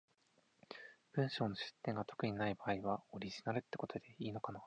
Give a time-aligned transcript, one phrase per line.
[1.11, 4.59] 文章の出典が特にない場合は、オリジナルってことでいいのかな？